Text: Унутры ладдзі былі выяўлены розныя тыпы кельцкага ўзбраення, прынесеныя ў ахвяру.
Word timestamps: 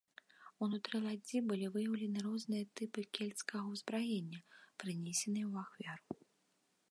Унутры 0.67 0.95
ладдзі 1.07 1.37
былі 1.49 1.67
выяўлены 1.75 2.19
розныя 2.27 2.63
тыпы 2.81 3.01
кельцкага 3.17 3.63
ўзбраення, 3.75 4.39
прынесеныя 4.85 5.45
ў 5.51 5.53
ахвяру. 5.65 6.11